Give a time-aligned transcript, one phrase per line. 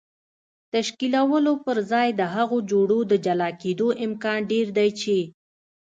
[0.73, 5.17] تشکیلولو پر ځای د هغو جوړو د جلا کېدو امکان ډېر دی چې